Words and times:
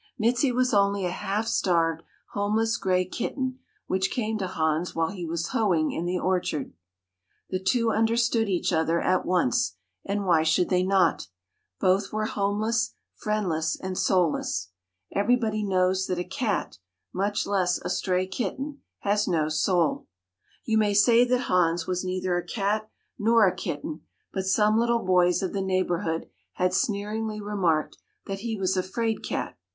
Mizi 0.19 0.51
was 0.51 0.73
only 0.73 1.05
a 1.05 1.11
half 1.11 1.45
starved, 1.45 2.01
homeless, 2.31 2.75
gray 2.77 3.05
kitten 3.05 3.59
which 3.85 4.09
came 4.09 4.35
to 4.39 4.47
Hans 4.47 4.95
while 4.95 5.09
he 5.11 5.27
was 5.27 5.49
hoeing 5.49 5.91
in 5.91 6.05
the 6.05 6.17
orchard. 6.17 6.73
The 7.51 7.59
two 7.59 7.91
understood 7.91 8.49
each 8.49 8.73
other 8.73 8.99
at 8.99 9.27
once, 9.27 9.75
and 10.03 10.25
why 10.25 10.41
should 10.41 10.69
they 10.69 10.81
not? 10.81 11.27
Both 11.79 12.11
were 12.11 12.25
homeless, 12.25 12.95
friendless, 13.13 13.79
and 13.79 13.95
soulless. 13.95 14.71
Everybody 15.13 15.61
knows 15.61 16.07
that 16.07 16.17
a 16.17 16.23
cat, 16.23 16.79
much 17.13 17.45
less 17.45 17.77
a 17.79 17.89
stray 17.91 18.25
kitten, 18.25 18.81
has 19.01 19.27
no 19.27 19.49
soul. 19.49 20.07
You 20.65 20.79
may 20.79 20.95
say 20.95 21.25
that 21.25 21.41
Hans 21.41 21.85
was 21.85 22.03
neither 22.03 22.35
a 22.35 22.43
cat 22.43 22.89
nor 23.19 23.45
a 23.47 23.55
kitten, 23.55 24.01
but 24.33 24.47
some 24.47 24.79
little 24.79 25.05
boys 25.05 25.43
of 25.43 25.53
the 25.53 25.61
neighborhood 25.61 26.27
had 26.53 26.73
sneeringly 26.73 27.39
remarked 27.39 27.99
that 28.25 28.39
he 28.39 28.57
was 28.57 28.75
a 28.75 28.81
"fraid 28.81 29.23
cat." 29.23 29.55